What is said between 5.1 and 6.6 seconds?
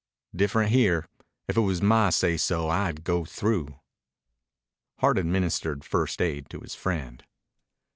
administered first aid to